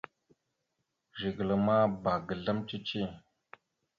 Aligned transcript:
Zigəla 1.19 1.55
ma 1.65 1.75
bba 1.91 2.13
ga 2.25 2.33
azlam 2.37 2.59
cici. 2.67 3.01